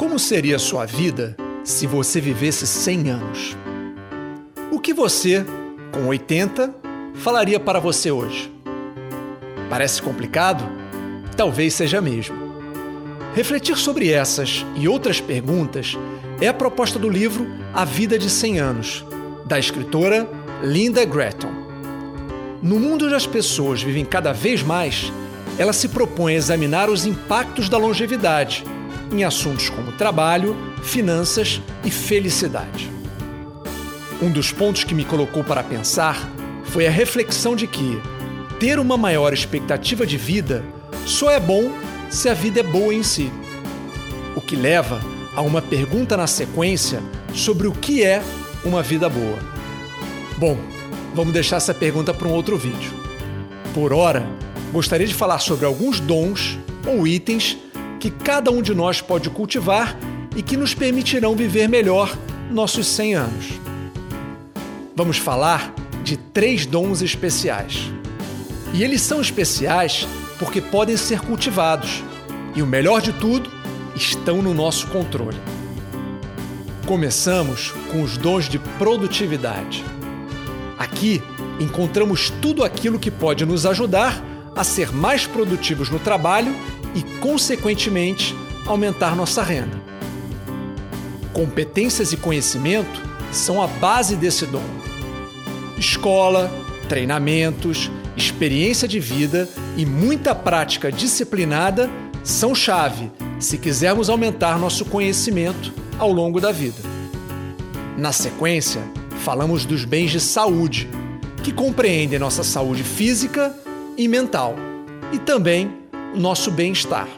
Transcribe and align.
Como 0.00 0.18
seria 0.18 0.58
sua 0.58 0.86
vida 0.86 1.36
se 1.62 1.86
você 1.86 2.22
vivesse 2.22 2.66
100 2.66 3.10
anos? 3.10 3.56
O 4.72 4.80
que 4.80 4.94
você, 4.94 5.44
com 5.92 6.06
80, 6.06 6.74
falaria 7.16 7.60
para 7.60 7.78
você 7.78 8.10
hoje? 8.10 8.50
Parece 9.68 10.00
complicado? 10.00 10.64
Talvez 11.36 11.74
seja 11.74 12.00
mesmo. 12.00 12.34
Refletir 13.34 13.76
sobre 13.76 14.10
essas 14.10 14.64
e 14.74 14.88
outras 14.88 15.20
perguntas 15.20 15.98
é 16.40 16.48
a 16.48 16.54
proposta 16.54 16.98
do 16.98 17.10
livro 17.10 17.46
A 17.74 17.84
Vida 17.84 18.18
de 18.18 18.30
100 18.30 18.58
Anos, 18.58 19.04
da 19.44 19.58
escritora 19.58 20.26
Linda 20.62 21.04
Gretton. 21.04 21.52
No 22.62 22.80
mundo 22.80 23.04
onde 23.04 23.14
as 23.14 23.26
pessoas 23.26 23.82
vivem 23.82 24.06
cada 24.06 24.32
vez 24.32 24.62
mais, 24.62 25.12
ela 25.58 25.74
se 25.74 25.90
propõe 25.90 26.32
a 26.32 26.38
examinar 26.38 26.88
os 26.88 27.04
impactos 27.04 27.68
da 27.68 27.76
longevidade 27.76 28.64
em 29.12 29.24
assuntos 29.24 29.68
como 29.68 29.92
trabalho, 29.92 30.56
finanças 30.82 31.60
e 31.84 31.90
felicidade. 31.90 32.90
Um 34.22 34.30
dos 34.30 34.52
pontos 34.52 34.84
que 34.84 34.94
me 34.94 35.04
colocou 35.04 35.42
para 35.42 35.62
pensar 35.62 36.30
foi 36.64 36.86
a 36.86 36.90
reflexão 36.90 37.56
de 37.56 37.66
que 37.66 38.00
ter 38.58 38.78
uma 38.78 38.96
maior 38.96 39.32
expectativa 39.32 40.06
de 40.06 40.16
vida 40.16 40.62
só 41.06 41.30
é 41.30 41.40
bom 41.40 41.72
se 42.10 42.28
a 42.28 42.34
vida 42.34 42.60
é 42.60 42.62
boa 42.62 42.92
em 42.92 43.02
si. 43.02 43.30
O 44.36 44.40
que 44.40 44.54
leva 44.54 45.00
a 45.34 45.40
uma 45.40 45.62
pergunta 45.62 46.16
na 46.16 46.26
sequência 46.26 47.02
sobre 47.34 47.66
o 47.66 47.72
que 47.72 48.04
é 48.04 48.22
uma 48.64 48.82
vida 48.82 49.08
boa. 49.08 49.38
Bom, 50.36 50.56
vamos 51.14 51.32
deixar 51.32 51.56
essa 51.56 51.72
pergunta 51.72 52.12
para 52.12 52.28
um 52.28 52.32
outro 52.32 52.58
vídeo. 52.58 52.92
Por 53.72 53.92
hora, 53.92 54.26
gostaria 54.72 55.06
de 55.06 55.14
falar 55.14 55.38
sobre 55.38 55.64
alguns 55.64 56.00
dons 56.00 56.58
ou 56.86 57.06
itens 57.06 57.56
que 58.00 58.10
cada 58.10 58.50
um 58.50 58.62
de 58.62 58.74
nós 58.74 59.02
pode 59.02 59.28
cultivar 59.28 59.96
e 60.34 60.42
que 60.42 60.56
nos 60.56 60.74
permitirão 60.74 61.36
viver 61.36 61.68
melhor 61.68 62.16
nossos 62.50 62.86
100 62.86 63.14
anos. 63.14 63.60
Vamos 64.96 65.18
falar 65.18 65.74
de 66.02 66.16
três 66.16 66.64
dons 66.64 67.02
especiais. 67.02 67.90
E 68.72 68.82
eles 68.82 69.02
são 69.02 69.20
especiais 69.20 70.08
porque 70.38 70.62
podem 70.62 70.96
ser 70.96 71.20
cultivados 71.20 72.02
e, 72.56 72.62
o 72.62 72.66
melhor 72.66 73.02
de 73.02 73.12
tudo, 73.12 73.50
estão 73.94 74.40
no 74.40 74.54
nosso 74.54 74.86
controle. 74.86 75.36
Começamos 76.86 77.72
com 77.92 78.02
os 78.02 78.16
dons 78.16 78.48
de 78.48 78.58
produtividade. 78.78 79.84
Aqui 80.78 81.22
encontramos 81.60 82.30
tudo 82.40 82.64
aquilo 82.64 82.98
que 82.98 83.10
pode 83.10 83.44
nos 83.44 83.66
ajudar 83.66 84.24
a 84.56 84.64
ser 84.64 84.90
mais 84.90 85.26
produtivos 85.26 85.90
no 85.90 85.98
trabalho 85.98 86.54
e, 86.94 87.02
consequentemente, 87.20 88.34
aumentar 88.66 89.16
nossa 89.16 89.42
renda. 89.42 89.80
Competências 91.32 92.12
e 92.12 92.16
conhecimento 92.16 93.00
são 93.32 93.62
a 93.62 93.66
base 93.66 94.16
desse 94.16 94.46
dom. 94.46 94.64
Escola, 95.78 96.50
treinamentos, 96.88 97.90
experiência 98.16 98.86
de 98.86 98.98
vida 98.98 99.48
e 99.76 99.86
muita 99.86 100.34
prática 100.34 100.90
disciplinada 100.90 101.88
são 102.22 102.54
chave 102.54 103.10
se 103.38 103.56
quisermos 103.56 104.10
aumentar 104.10 104.58
nosso 104.58 104.84
conhecimento 104.84 105.72
ao 105.98 106.12
longo 106.12 106.40
da 106.40 106.52
vida. 106.52 106.78
Na 107.96 108.12
sequência, 108.12 108.82
falamos 109.20 109.64
dos 109.64 109.84
bens 109.84 110.10
de 110.10 110.20
saúde, 110.20 110.88
que 111.42 111.52
compreendem 111.52 112.18
nossa 112.18 112.42
saúde 112.42 112.82
física 112.82 113.54
e 113.96 114.06
mental, 114.08 114.54
e 115.12 115.18
também 115.18 115.79
nosso 116.14 116.50
bem-estar. 116.50 117.08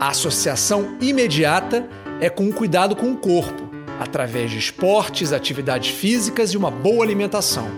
A 0.00 0.08
associação 0.08 0.96
imediata 1.00 1.88
é 2.20 2.30
com 2.30 2.48
o 2.48 2.52
cuidado 2.52 2.96
com 2.96 3.12
o 3.12 3.16
corpo, 3.16 3.68
através 4.00 4.50
de 4.50 4.58
esportes, 4.58 5.32
atividades 5.32 5.90
físicas 5.90 6.50
e 6.50 6.56
uma 6.56 6.70
boa 6.70 7.04
alimentação. 7.04 7.68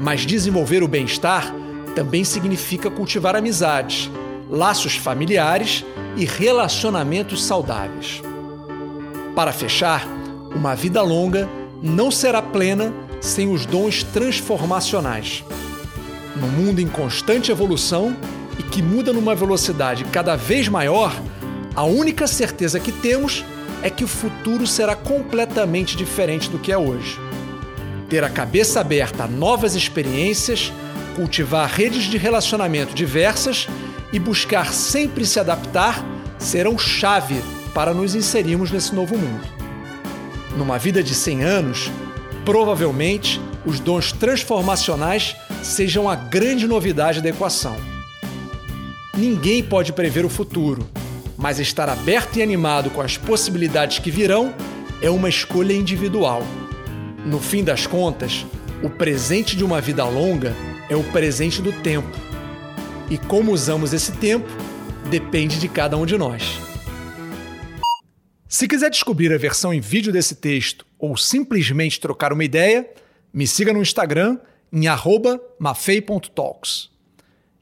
Mas 0.00 0.24
desenvolver 0.24 0.82
o 0.82 0.88
bem-estar 0.88 1.52
também 1.94 2.22
significa 2.22 2.90
cultivar 2.90 3.34
amizades, 3.34 4.10
laços 4.48 4.94
familiares 4.94 5.84
e 6.16 6.24
relacionamentos 6.24 7.44
saudáveis. 7.44 8.22
Para 9.34 9.52
fechar, 9.52 10.06
uma 10.54 10.74
vida 10.74 11.02
longa 11.02 11.48
não 11.82 12.10
será 12.10 12.40
plena 12.40 12.92
sem 13.20 13.52
os 13.52 13.66
dons 13.66 14.02
transformacionais. 14.02 15.44
No 16.36 16.46
mundo 16.46 16.80
em 16.80 16.86
constante 16.86 17.50
evolução, 17.50 18.14
e 18.58 18.62
que 18.62 18.82
muda 18.82 19.12
numa 19.12 19.34
velocidade 19.34 20.04
cada 20.04 20.36
vez 20.36 20.68
maior, 20.68 21.14
a 21.74 21.84
única 21.84 22.26
certeza 22.26 22.80
que 22.80 22.90
temos 22.90 23.44
é 23.82 23.90
que 23.90 24.04
o 24.04 24.08
futuro 24.08 24.66
será 24.66 24.96
completamente 24.96 25.96
diferente 25.96 26.48
do 26.48 26.58
que 26.58 26.72
é 26.72 26.78
hoje. 26.78 27.18
Ter 28.08 28.24
a 28.24 28.30
cabeça 28.30 28.80
aberta 28.80 29.24
a 29.24 29.28
novas 29.28 29.74
experiências, 29.74 30.72
cultivar 31.14 31.68
redes 31.68 32.04
de 32.04 32.16
relacionamento 32.16 32.94
diversas 32.94 33.68
e 34.12 34.18
buscar 34.18 34.72
sempre 34.72 35.26
se 35.26 35.38
adaptar 35.40 36.04
serão 36.38 36.78
chave 36.78 37.42
para 37.74 37.92
nos 37.92 38.14
inserirmos 38.14 38.70
nesse 38.70 38.94
novo 38.94 39.16
mundo. 39.16 39.46
Numa 40.56 40.78
vida 40.78 41.02
de 41.02 41.14
100 41.14 41.44
anos, 41.44 41.90
provavelmente 42.44 43.40
os 43.66 43.80
dons 43.80 44.12
transformacionais 44.12 45.36
sejam 45.62 46.08
a 46.08 46.14
grande 46.14 46.66
novidade 46.66 47.20
da 47.20 47.28
equação. 47.28 47.76
Ninguém 49.16 49.62
pode 49.62 49.94
prever 49.94 50.26
o 50.26 50.28
futuro, 50.28 50.86
mas 51.38 51.58
estar 51.58 51.88
aberto 51.88 52.36
e 52.36 52.42
animado 52.42 52.90
com 52.90 53.00
as 53.00 53.16
possibilidades 53.16 53.98
que 53.98 54.10
virão 54.10 54.54
é 55.00 55.08
uma 55.08 55.30
escolha 55.30 55.72
individual. 55.72 56.42
No 57.24 57.40
fim 57.40 57.64
das 57.64 57.86
contas, 57.86 58.44
o 58.82 58.90
presente 58.90 59.56
de 59.56 59.64
uma 59.64 59.80
vida 59.80 60.04
longa 60.04 60.54
é 60.90 60.94
o 60.94 61.02
presente 61.02 61.62
do 61.62 61.72
tempo. 61.72 62.14
E 63.10 63.16
como 63.16 63.52
usamos 63.52 63.94
esse 63.94 64.12
tempo 64.12 64.48
depende 65.08 65.58
de 65.58 65.68
cada 65.68 65.96
um 65.96 66.04
de 66.04 66.18
nós. 66.18 66.60
Se 68.46 68.68
quiser 68.68 68.90
descobrir 68.90 69.32
a 69.32 69.38
versão 69.38 69.72
em 69.72 69.80
vídeo 69.80 70.12
desse 70.12 70.34
texto 70.34 70.84
ou 70.98 71.16
simplesmente 71.16 71.98
trocar 72.00 72.34
uma 72.34 72.44
ideia, 72.44 72.86
me 73.32 73.46
siga 73.46 73.72
no 73.72 73.80
Instagram 73.80 74.38
em 74.70 74.84
mafei.talks. 75.58 76.95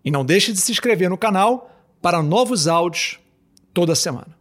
E 0.04 0.10
não 0.10 0.24
deixe 0.24 0.52
de 0.52 0.60
se 0.60 0.70
inscrever 0.70 1.08
no 1.08 1.16
canal 1.16 1.70
para 2.02 2.22
novos 2.22 2.68
áudios 2.68 3.18
toda 3.72 3.94
semana. 3.94 4.36